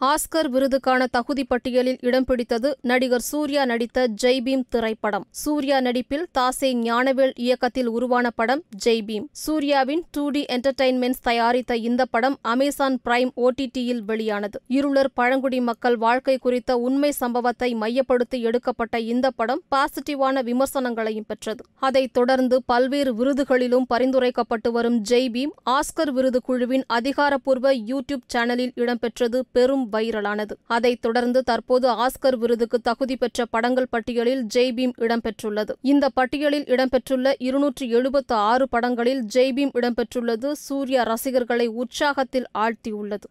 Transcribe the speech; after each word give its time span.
Oscar 0.00 0.48
விருதுக்கான 0.52 1.06
தகுதி 1.10 1.44
பட்டியலில் 1.44 1.98
இடம் 2.00 2.24
பிடித்தது 2.24 2.78
நடிகர் 2.80 3.20
சூர்யா 3.20 3.64
நடித்த 3.64 4.08
ஜெய்பீம் 4.22 4.62
திரைப்படம். 4.68 5.26
சூர்யா 5.30 5.80
நடிப்பில் 5.80 6.26
தாசே 6.32 6.74
ஞானவேல் 6.74 7.32
இயக்கத்தில் 7.34 7.86
உருவான 7.86 8.30
படம் 8.30 8.62
ஜெய்பீம் 8.84 9.26
சூர்யாவின் 9.32 10.02
டூ 10.10 10.28
டி 10.28 10.44
என்டர்டைன்மெண்ட்ஸ் 10.44 11.22
தயாரித்த 11.22 11.76
இந்த 11.76 12.04
படம் 12.04 12.38
அமேசான் 12.42 13.00
பிரைம் 13.04 13.32
ஓடிடியில் 13.36 14.02
வெளியானது. 14.06 14.60
இருளர் 14.68 15.10
பழங்குடி 15.14 15.60
மக்கள் 15.60 15.96
வாழ்க்கை 15.96 16.38
குறித்த 16.38 16.76
உண்மை 16.76 17.10
சம்பவத்தை 17.10 17.74
மையப்படுத்தி 17.74 18.40
எடுக்கப்பட்ட 18.40 19.00
இந்த 19.00 19.30
படம் 19.30 19.62
பாசிட்டிவான 19.70 20.42
விமர்சனங்களையும் 20.42 21.28
பெற்றது. 21.28 21.64
அதைத் 21.78 22.12
தொடர்ந்து 22.12 22.62
பல்வேறு 22.66 23.14
விருதுகளிலும் 23.14 23.86
பரிந்துரைக்கப்பட்டு 23.94 24.70
வரும் 24.70 25.02
ஜெய்பீம் 25.10 25.54
ஆஸ்கர் 25.70 26.10
விருது 26.10 26.42
குழுவின் 26.42 26.84
அதிகாரப்பூர்வ 26.86 27.74
யூடியூப் 27.74 28.26
சேனலில் 28.34 28.74
இடம்பெற்றது 28.76 29.40
பெரும் 29.52 29.88
வைரலானது. 29.92 30.50
அதைத் 30.66 31.02
தொடர்ந்து 31.02 31.42
தற்போது 31.42 31.88
ஆஸ்கர் 31.88 32.36
விருதுக்கு 32.36 32.78
தகுதி 32.78 33.16
பெற்ற 33.16 33.44
படங்கள் 33.44 33.86
பட்டியலில் 33.90 34.46
ஜெய்பீம் 34.54 34.92
இடம்பெற்றுள்ளது. 34.98 35.70
இந்த 35.80 36.08
பட்டியலில் 36.08 36.64
இடம்பெற்றுள்ள 36.64 37.34
இருநூற்று 37.38 37.88
எழுபத்து 37.88 38.34
ஆறு 38.34 38.68
படங்களில் 38.68 39.26
ஜெய்பீம் 39.34 39.70
இடம்பெற்றுள்ளது. 39.74 40.52
சூர்யா 40.52 41.02
ரசிகர்களை 41.02 41.70
உற்சாகத்தில் 41.70 42.44
ஆழ்த்தியுள்ளது. 42.58 43.28